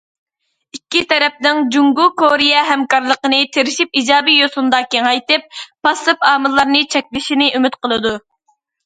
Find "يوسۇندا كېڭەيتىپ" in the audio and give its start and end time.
4.45-5.45